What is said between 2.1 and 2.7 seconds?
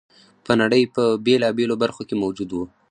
موجود و